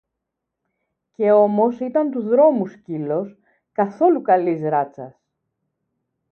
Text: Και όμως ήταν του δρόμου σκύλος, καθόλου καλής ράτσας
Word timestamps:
Και 1.11 1.31
όμως 1.31 1.79
ήταν 1.79 2.11
του 2.11 2.21
δρόμου 2.21 2.67
σκύλος, 2.67 3.37
καθόλου 3.71 4.21
καλής 4.21 4.61
ράτσας 4.61 5.21